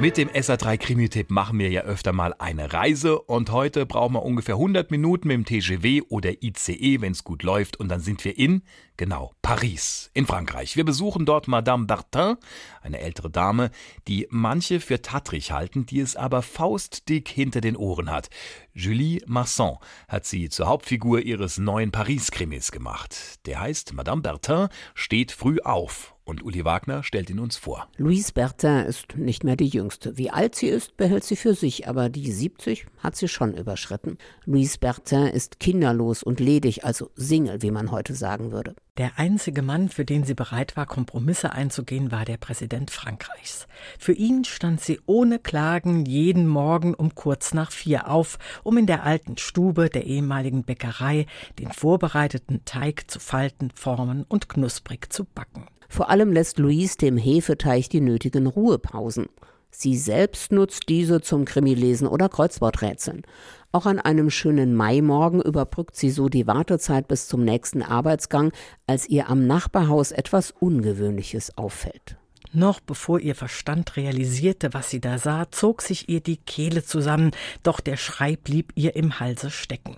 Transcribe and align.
Mit 0.00 0.16
dem 0.16 0.30
SA3 0.30 0.78
Krimi-Tipp 0.78 1.30
machen 1.30 1.58
wir 1.58 1.68
ja 1.68 1.82
öfter 1.82 2.14
mal 2.14 2.34
eine 2.38 2.72
Reise 2.72 3.20
und 3.20 3.52
heute 3.52 3.84
brauchen 3.84 4.14
wir 4.14 4.22
ungefähr 4.22 4.54
100 4.54 4.90
Minuten 4.90 5.28
mit 5.28 5.34
dem 5.34 5.44
TGW 5.44 6.00
oder 6.08 6.42
ICE, 6.42 7.02
wenn 7.02 7.12
es 7.12 7.22
gut 7.22 7.42
läuft 7.42 7.76
und 7.76 7.90
dann 7.90 8.00
sind 8.00 8.24
wir 8.24 8.38
in, 8.38 8.62
genau, 8.96 9.34
Paris, 9.42 10.10
in 10.14 10.24
Frankreich. 10.24 10.74
Wir 10.78 10.86
besuchen 10.86 11.26
dort 11.26 11.48
Madame 11.48 11.84
Bertin, 11.84 12.36
eine 12.80 12.98
ältere 12.98 13.28
Dame, 13.28 13.70
die 14.08 14.26
manche 14.30 14.80
für 14.80 15.02
tattrig 15.02 15.52
halten, 15.52 15.84
die 15.84 16.00
es 16.00 16.16
aber 16.16 16.40
faustdick 16.40 17.28
hinter 17.28 17.60
den 17.60 17.76
Ohren 17.76 18.10
hat. 18.10 18.30
Julie 18.72 19.20
Masson 19.26 19.76
hat 20.08 20.24
sie 20.24 20.48
zur 20.48 20.66
Hauptfigur 20.66 21.20
ihres 21.20 21.58
neuen 21.58 21.92
Paris-Krimis 21.92 22.72
gemacht. 22.72 23.44
Der 23.44 23.60
heißt 23.60 23.92
Madame 23.92 24.22
Bertin 24.22 24.68
steht 24.94 25.30
früh 25.30 25.58
auf 25.62 26.14
und 26.30 26.44
Uli 26.44 26.64
Wagner 26.64 27.02
stellt 27.02 27.28
ihn 27.28 27.40
uns 27.40 27.56
vor. 27.56 27.88
Louise 27.96 28.32
Bertin 28.32 28.86
ist 28.86 29.16
nicht 29.16 29.44
mehr 29.44 29.56
die 29.56 29.68
Jüngste. 29.68 30.16
Wie 30.16 30.30
alt 30.30 30.54
sie 30.54 30.68
ist, 30.68 30.96
behält 30.96 31.24
sie 31.24 31.36
für 31.36 31.54
sich, 31.54 31.88
aber 31.88 32.08
die 32.08 32.30
70 32.30 32.86
hat 32.98 33.16
sie 33.16 33.28
schon 33.28 33.54
überschritten. 33.54 34.16
Louise 34.46 34.78
Bertin 34.78 35.26
ist 35.26 35.58
kinderlos 35.58 36.22
und 36.22 36.40
ledig, 36.40 36.84
also 36.84 37.10
Single, 37.16 37.62
wie 37.62 37.72
man 37.72 37.90
heute 37.90 38.14
sagen 38.14 38.52
würde. 38.52 38.76
Der 38.96 39.18
einzige 39.18 39.62
Mann, 39.62 39.88
für 39.88 40.04
den 40.04 40.24
sie 40.24 40.34
bereit 40.34 40.76
war, 40.76 40.86
Kompromisse 40.86 41.52
einzugehen, 41.52 42.12
war 42.12 42.24
der 42.24 42.36
Präsident 42.36 42.90
Frankreichs. 42.90 43.66
Für 43.98 44.12
ihn 44.12 44.44
stand 44.44 44.80
sie 44.80 45.00
ohne 45.06 45.38
Klagen 45.38 46.04
jeden 46.04 46.46
Morgen 46.46 46.94
um 46.94 47.14
kurz 47.14 47.54
nach 47.54 47.72
vier 47.72 48.08
auf, 48.08 48.38
um 48.62 48.76
in 48.76 48.86
der 48.86 49.04
alten 49.04 49.36
Stube 49.36 49.88
der 49.88 50.04
ehemaligen 50.04 50.64
Bäckerei 50.64 51.26
den 51.58 51.72
vorbereiteten 51.72 52.64
Teig 52.64 53.10
zu 53.10 53.18
falten, 53.18 53.72
formen 53.74 54.24
und 54.28 54.48
knusprig 54.48 55.12
zu 55.12 55.24
backen. 55.24 55.66
Vor 55.90 56.08
allem 56.08 56.32
lässt 56.32 56.58
Louise 56.58 56.96
dem 56.96 57.18
Hefeteig 57.18 57.90
die 57.90 58.00
nötigen 58.00 58.46
Ruhepausen. 58.46 59.26
Sie 59.72 59.96
selbst 59.96 60.52
nutzt 60.52 60.88
diese 60.88 61.20
zum 61.20 61.44
Krimilesen 61.44 62.06
oder 62.06 62.28
Kreuzworträtseln. 62.28 63.22
Auch 63.72 63.86
an 63.86 63.98
einem 63.98 64.30
schönen 64.30 64.74
Maimorgen 64.74 65.42
überbrückt 65.42 65.96
sie 65.96 66.10
so 66.10 66.28
die 66.28 66.46
Wartezeit 66.46 67.08
bis 67.08 67.26
zum 67.26 67.44
nächsten 67.44 67.82
Arbeitsgang, 67.82 68.52
als 68.86 69.08
ihr 69.08 69.28
am 69.28 69.48
Nachbarhaus 69.48 70.12
etwas 70.12 70.52
Ungewöhnliches 70.52 71.58
auffällt. 71.58 72.16
Noch 72.52 72.80
bevor 72.80 73.18
ihr 73.18 73.34
Verstand 73.34 73.96
realisierte, 73.96 74.72
was 74.72 74.90
sie 74.90 75.00
da 75.00 75.18
sah, 75.18 75.50
zog 75.50 75.82
sich 75.82 76.08
ihr 76.08 76.20
die 76.20 76.36
Kehle 76.36 76.84
zusammen, 76.84 77.32
doch 77.64 77.80
der 77.80 77.96
Schrei 77.96 78.36
blieb 78.36 78.72
ihr 78.76 78.94
im 78.94 79.18
Halse 79.18 79.50
stecken. 79.50 79.96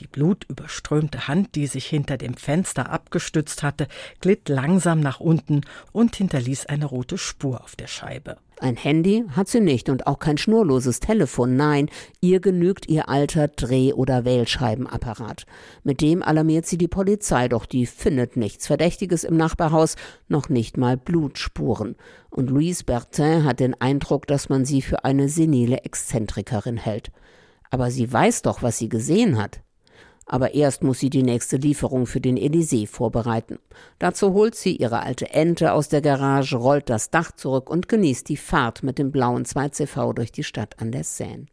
Die 0.00 0.06
blutüberströmte 0.06 1.28
Hand, 1.28 1.54
die 1.54 1.66
sich 1.66 1.86
hinter 1.86 2.16
dem 2.16 2.34
Fenster 2.34 2.90
abgestützt 2.90 3.62
hatte, 3.62 3.88
glitt 4.20 4.48
langsam 4.48 5.00
nach 5.00 5.20
unten 5.20 5.62
und 5.92 6.16
hinterließ 6.16 6.66
eine 6.66 6.86
rote 6.86 7.18
Spur 7.18 7.62
auf 7.62 7.76
der 7.76 7.86
Scheibe. 7.86 8.36
Ein 8.58 8.76
Handy 8.76 9.22
hat 9.32 9.48
sie 9.48 9.60
nicht 9.60 9.90
und 9.90 10.06
auch 10.06 10.18
kein 10.18 10.38
schnurloses 10.38 11.00
Telefon. 11.00 11.56
Nein, 11.56 11.90
ihr 12.22 12.40
genügt 12.40 12.88
ihr 12.88 13.10
alter 13.10 13.48
Dreh- 13.48 13.92
oder 13.92 14.24
Wählscheibenapparat. 14.24 15.44
Mit 15.84 16.00
dem 16.00 16.22
alarmiert 16.22 16.64
sie 16.64 16.78
die 16.78 16.88
Polizei, 16.88 17.48
doch 17.48 17.66
die 17.66 17.84
findet 17.84 18.38
nichts 18.38 18.66
Verdächtiges 18.66 19.24
im 19.24 19.36
Nachbarhaus, 19.36 19.96
noch 20.28 20.48
nicht 20.48 20.78
mal 20.78 20.96
Blutspuren. 20.96 21.96
Und 22.30 22.48
Louise 22.48 22.84
Bertin 22.84 23.44
hat 23.44 23.60
den 23.60 23.78
Eindruck, 23.78 24.26
dass 24.26 24.48
man 24.48 24.64
sie 24.64 24.80
für 24.80 25.04
eine 25.04 25.28
senile 25.28 25.84
Exzentrikerin 25.84 26.78
hält. 26.78 27.10
Aber 27.70 27.90
sie 27.90 28.12
weiß 28.12 28.42
doch, 28.42 28.62
was 28.62 28.78
sie 28.78 28.88
gesehen 28.88 29.38
hat. 29.38 29.60
Aber 30.26 30.54
erst 30.54 30.82
muss 30.82 30.98
sie 30.98 31.10
die 31.10 31.22
nächste 31.22 31.56
Lieferung 31.56 32.06
für 32.06 32.20
den 32.20 32.36
Elysée 32.36 32.88
vorbereiten. 32.88 33.60
Dazu 34.00 34.32
holt 34.32 34.56
sie 34.56 34.76
ihre 34.76 35.00
alte 35.00 35.30
Ente 35.30 35.72
aus 35.72 35.88
der 35.88 36.00
Garage, 36.00 36.56
rollt 36.56 36.90
das 36.90 37.10
Dach 37.10 37.30
zurück 37.30 37.70
und 37.70 37.88
genießt 37.88 38.28
die 38.28 38.36
Fahrt 38.36 38.82
mit 38.82 38.98
dem 38.98 39.12
blauen 39.12 39.44
2CV 39.44 40.14
durch 40.14 40.32
die 40.32 40.44
Stadt 40.44 40.80
an 40.80 40.90
der 40.90 41.04
Seine. 41.04 41.46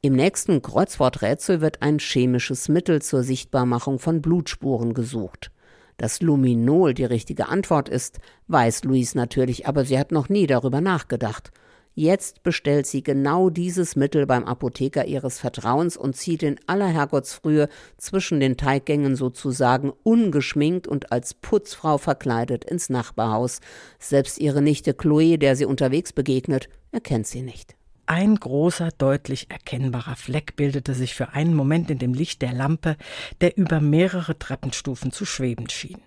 Im 0.00 0.14
nächsten 0.14 0.62
Kreuzworträtsel 0.62 1.60
wird 1.60 1.82
ein 1.82 1.98
chemisches 1.98 2.68
Mittel 2.68 3.02
zur 3.02 3.22
Sichtbarmachung 3.22 3.98
von 3.98 4.22
Blutspuren 4.22 4.94
gesucht. 4.94 5.50
Dass 5.98 6.22
Luminol 6.22 6.94
die 6.94 7.04
richtige 7.04 7.48
Antwort 7.48 7.88
ist, 7.88 8.20
weiß 8.46 8.84
Louise 8.84 9.16
natürlich, 9.16 9.66
aber 9.66 9.84
sie 9.84 9.98
hat 9.98 10.12
noch 10.12 10.28
nie 10.28 10.46
darüber 10.46 10.80
nachgedacht. 10.80 11.50
Jetzt 11.98 12.44
bestellt 12.44 12.86
sie 12.86 13.02
genau 13.02 13.50
dieses 13.50 13.96
Mittel 13.96 14.24
beim 14.24 14.44
Apotheker 14.44 15.06
ihres 15.06 15.40
Vertrauens 15.40 15.96
und 15.96 16.14
zieht 16.14 16.44
in 16.44 16.60
aller 16.68 16.86
Herrgottsfrühe 16.86 17.68
zwischen 17.96 18.38
den 18.38 18.56
Teiggängen 18.56 19.16
sozusagen 19.16 19.92
ungeschminkt 20.04 20.86
und 20.86 21.10
als 21.10 21.34
Putzfrau 21.34 21.98
verkleidet 21.98 22.64
ins 22.64 22.88
Nachbarhaus. 22.88 23.58
Selbst 23.98 24.38
ihre 24.38 24.62
Nichte 24.62 24.94
Chloe, 24.94 25.38
der 25.38 25.56
sie 25.56 25.64
unterwegs 25.64 26.12
begegnet, 26.12 26.68
erkennt 26.92 27.26
sie 27.26 27.42
nicht. 27.42 27.74
Ein 28.06 28.36
großer, 28.36 28.90
deutlich 28.96 29.50
erkennbarer 29.50 30.14
Fleck 30.14 30.54
bildete 30.54 30.94
sich 30.94 31.16
für 31.16 31.30
einen 31.30 31.54
Moment 31.54 31.90
in 31.90 31.98
dem 31.98 32.14
Licht 32.14 32.42
der 32.42 32.52
Lampe, 32.52 32.96
der 33.40 33.56
über 33.56 33.80
mehrere 33.80 34.38
Treppenstufen 34.38 35.10
zu 35.10 35.24
schweben 35.24 35.68
schien. 35.68 36.00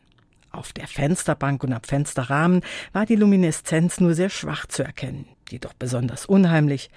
Auf 0.51 0.71
der 0.71 0.87
Fensterbank 0.87 1.65
und 1.65 1.73
am 1.73 1.83
Fensterrahmen 1.83 2.61
war 2.93 3.05
die 3.05 3.17
Lumineszenz 3.17 3.99
nur 3.99 4.13
sehr 4.13 4.29
schwach 4.29 4.67
zu 4.67 4.83
erkennen 4.83 5.25
jedoch 5.51 5.73
besonders 5.73 6.25
unheimlich. 6.25 6.89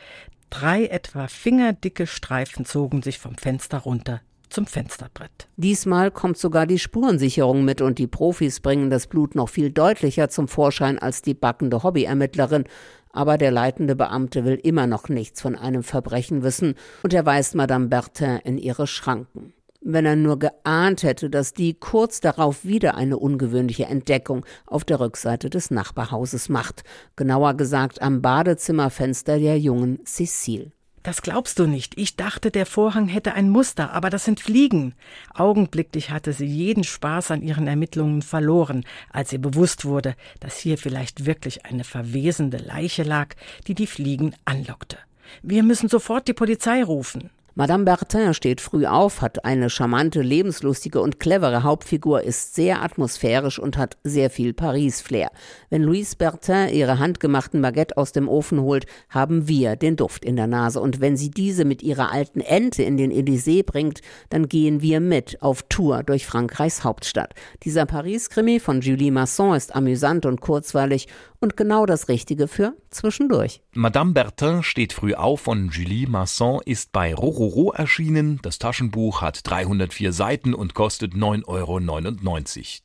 Drei 0.51 0.87
etwa 0.87 1.27
fingerdicke 1.27 2.07
Streifen 2.07 2.65
zogen 2.65 3.03
sich 3.03 3.19
vom 3.19 3.37
Fenster 3.37 3.79
runter 3.79 4.21
zum 4.51 4.67
Fensterbrett. 4.67 5.49
Diesmal 5.57 6.11
kommt 6.13 6.39
sogar 6.39 6.67
die 6.67 6.79
Spurensicherung 6.79 7.65
mit 7.65 7.81
und 7.81 7.99
die 7.99 8.07
Profis 8.07 8.61
bringen 8.61 8.89
das 8.89 9.09
Blut 9.09 9.35
noch 9.35 9.49
viel 9.49 9.71
deutlicher 9.71 10.29
zum 10.29 10.47
Vorschein 10.47 10.99
als 10.99 11.23
die 11.23 11.35
backende 11.35 11.83
Hobbyermittlerin. 11.83 12.65
Aber 13.11 13.37
der 13.37 13.51
leitende 13.51 13.97
Beamte 13.97 14.45
will 14.45 14.59
immer 14.63 14.87
noch 14.87 15.09
nichts 15.09 15.41
von 15.41 15.57
einem 15.57 15.83
Verbrechen 15.83 16.43
wissen 16.43 16.75
und 17.03 17.13
er 17.13 17.27
weist 17.27 17.55
Madame 17.55 17.89
Bertin 17.89 18.39
in 18.45 18.59
ihre 18.59 18.87
Schranken 18.87 19.53
wenn 19.85 20.07
er 20.07 20.17
nur 20.17 20.39
geahnt 20.39 21.03
hätte, 21.03 21.31
dass 21.31 21.53
die 21.53 21.75
kurz 21.75 22.21
darauf 22.21 22.65
wieder 22.65 22.97
eine 22.97 23.19
ungewöhnliche 23.19 23.85
Entdeckung 23.85 24.45
auf 24.67 24.85
der 24.85 24.99
Rückseite 24.99 25.51
des 25.51 25.71
Nachbarhauses 25.71 26.49
macht, 26.49 26.83
genauer 27.17 27.55
gesagt 27.55 28.03
am 28.03 28.23
Badezimmerfenster 28.23 29.39
der 29.39 29.59
jungen 29.59 30.05
Cecile. 30.07 30.73
Das 31.05 31.21
glaubst 31.21 31.59
du 31.59 31.67
nicht. 31.67 31.99
Ich 31.99 32.17
dachte, 32.17 32.51
der 32.51 32.65
Vorhang 32.65 33.09
hätte 33.09 33.35
ein 33.35 33.51
Muster, 33.51 33.93
aber 33.93 34.09
das 34.09 34.25
sind 34.25 34.41
Fliegen. 34.41 34.95
Augenblicklich 35.35 36.09
hatte 36.09 36.33
sie 36.33 36.47
jeden 36.47 36.83
Spaß 36.83 37.31
an 37.31 37.43
ihren 37.43 37.67
Ermittlungen 37.67 38.23
verloren, 38.23 38.87
als 39.13 39.31
ihr 39.31 39.39
bewusst 39.39 39.85
wurde, 39.85 40.15
dass 40.41 40.57
hier 40.57 40.79
vielleicht 40.79 41.27
wirklich 41.27 41.67
eine 41.67 41.85
verwesende 41.85 42.57
Leiche 42.57 43.03
lag, 43.03 43.35
die 43.67 43.75
die 43.75 43.87
Fliegen 43.87 44.35
anlockte. 44.47 44.97
Wir 45.43 45.63
müssen 45.63 45.91
sofort 45.91 46.27
die 46.27 46.33
Polizei 46.33 46.83
rufen. 46.83 47.29
Madame 47.57 47.85
Bertin 47.85 48.35
steht 48.35 48.61
früh 48.61 48.85
auf, 48.85 49.23
hat 49.23 49.45
eine 49.45 49.71
charmante, 49.71 50.23
lebenslustige 50.23 51.01
und 51.01 51.21
clevere 51.21 51.63
Hauptfigur, 51.63 52.23
ist 52.23 52.57
sehr 52.57 52.83
atmosphärisch 52.83 53.61
und 53.61 53.79
hat 53.79 53.97
sehr 54.03 54.29
viel 54.29 54.53
Paris-Flair. 54.53 55.31
Wenn 55.71 55.85
Louise 55.85 56.17
Bertin 56.17 56.71
ihre 56.71 56.99
handgemachten 56.99 57.63
Baguette 57.63 57.97
aus 57.97 58.11
dem 58.11 58.29
Ofen 58.29 58.61
holt, 58.61 58.87
haben 59.09 59.47
wir 59.47 59.77
den 59.77 59.95
Duft 59.95 60.25
in 60.25 60.35
der 60.35 60.49
Nase. 60.49 60.81
Und 60.81 61.01
wenn 61.01 61.17
sie 61.17 61.31
diese 61.31 61.65
mit 61.65 61.85
ihrer 61.85 62.11
alten 62.11 62.41
Ente 62.41 62.83
in 62.83 62.97
den 62.97 63.13
Élysée 63.13 63.65
bringt, 63.65 64.01
dann 64.31 64.49
gehen 64.49 64.83
wir 64.83 64.99
mit 64.99 65.41
auf 65.41 65.63
Tour 65.69 66.03
durch 66.03 66.27
Frankreichs 66.27 66.83
Hauptstadt. 66.83 67.35
Dieser 67.63 67.87
Paris-Krimi 67.87 68.59
von 68.59 68.81
Julie 68.81 69.13
Masson 69.13 69.55
ist 69.55 69.77
amüsant 69.77 70.27
und 70.27 70.41
kurzweilig 70.41 71.07
und 71.39 71.57
genau 71.57 71.87
das 71.87 72.09
Richtige 72.09 72.49
für 72.49 72.75
zwischendurch. 72.91 73.61
Madame 73.75 74.13
Bertin 74.13 74.63
steht 74.63 74.93
früh 74.93 75.15
auf 75.15 75.43
von 75.45 75.69
Julie 75.69 76.09
Masson 76.09 76.61
ist 76.65 76.91
bei 76.93 77.15
Rororo 77.45 77.73
erschienen. 77.73 78.39
Das 78.43 78.59
Taschenbuch 78.59 79.21
hat 79.21 79.41
304 79.49 80.13
Seiten 80.13 80.55
und 80.55 80.75
kostet 80.75 81.15
9,99 81.15 81.47
Euro. 81.47 81.81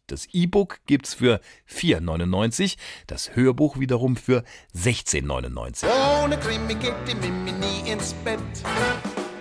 Das 0.07 0.27
E-Book 0.33 0.79
gibt's 0.85 1.13
für 1.13 1.39
4,99, 1.69 2.75
das 3.07 3.35
Hörbuch 3.35 3.79
wiederum 3.79 4.15
für 4.15 4.43
16,99. 4.75 5.85
Ohne 6.23 6.37
Krimi 6.37 6.75
geht 6.75 6.93
die 7.07 7.15
Mimi 7.15 7.51
nie 7.51 7.89
ins 7.89 8.13
Bett. 8.25 8.39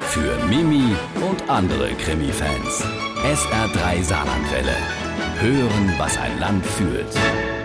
Für 0.01 0.39
Mimi 0.47 0.95
und 1.29 1.49
andere 1.51 1.91
Krimi-Fans. 1.95 2.85
SR3 3.25 4.03
Saarlandwelle. 4.03 4.77
Hören, 5.41 5.95
was 5.99 6.17
ein 6.17 6.39
Land 6.39 6.65
fühlt. 6.65 7.58